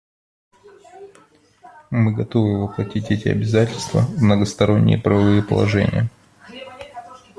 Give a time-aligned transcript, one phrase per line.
[1.91, 6.09] Мы готовы воплотить эти обязательства в многосторонние правовые положения.